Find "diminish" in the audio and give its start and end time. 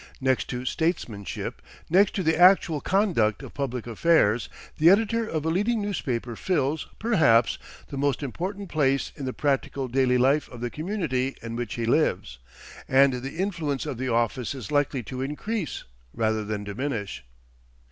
16.63-17.23